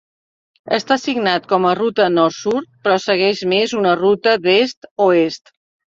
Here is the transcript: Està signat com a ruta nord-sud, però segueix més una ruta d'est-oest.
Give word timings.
Està 0.77 0.95
signat 1.01 1.45
com 1.51 1.67
a 1.67 1.73
ruta 1.79 2.07
nord-sud, 2.15 2.71
però 2.87 2.97
segueix 3.05 3.45
més 3.53 3.77
una 3.83 3.93
ruta 4.03 4.35
d'est-oest. 4.47 5.55